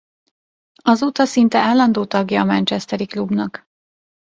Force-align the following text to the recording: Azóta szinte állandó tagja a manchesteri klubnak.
Azóta 0.83 1.25
szinte 1.25 1.59
állandó 1.59 2.05
tagja 2.05 2.41
a 2.41 2.45
manchesteri 2.45 3.05
klubnak. 3.05 3.67